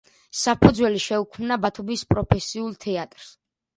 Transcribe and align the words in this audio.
საფუძველი 0.43 1.01
შეუქმნა 1.03 1.59
ბათუმის 1.67 2.07
პროფესიულ 2.15 2.77
თეატრს. 2.87 3.29